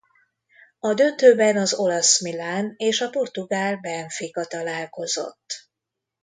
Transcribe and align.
A 0.79 0.93
döntőben 0.93 1.57
az 1.57 1.73
olasz 1.73 2.21
Milan 2.21 2.73
és 2.77 3.01
a 3.01 3.09
portugál 3.09 3.77
Benfica 3.77 4.45
találkozott. 4.45 5.69